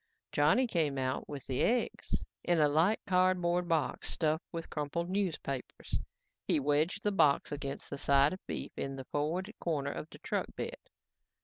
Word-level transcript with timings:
Johnny 0.31 0.65
came 0.65 0.97
out 0.97 1.29
with 1.29 1.45
the 1.45 1.61
eggs 1.61 2.23
in 2.43 2.59
a 2.59 2.67
light 2.67 2.99
cardboard 3.05 3.67
box 3.67 4.09
stuffed 4.09 4.47
with 4.51 4.67
crumpled 4.71 5.11
newspapers. 5.11 5.99
He 6.47 6.59
wedged 6.59 7.03
the 7.03 7.11
box 7.11 7.51
against 7.51 7.87
the 7.91 7.99
side 7.99 8.33
of 8.33 8.39
beef 8.47 8.71
in 8.75 8.95
the 8.95 9.05
forward 9.11 9.53
corner 9.59 9.91
of 9.91 10.09
the 10.09 10.17
truck 10.17 10.47
bed. 10.55 10.77